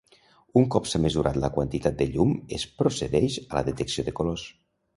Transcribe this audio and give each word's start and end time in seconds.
Un 0.61 0.63
cop 0.75 0.87
s'ha 0.91 1.01
mesurat 1.03 1.37
la 1.43 1.51
quantitat 1.59 1.99
de 2.01 2.09
llum 2.15 2.33
es 2.59 2.67
procedeix 2.81 3.39
a 3.47 3.61
la 3.61 3.65
detecció 3.71 4.09
de 4.09 4.19
colors. 4.23 4.51